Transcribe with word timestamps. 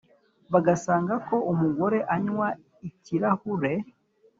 Basanga 0.65 1.13
ko 1.27 1.35
umugore 1.51 1.97
unywa 2.15 2.47
ikirahure 2.89 3.73